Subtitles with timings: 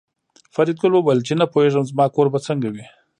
[0.53, 2.85] فریدګل وویل چې نه پوهېږم زما کور به څنګه وي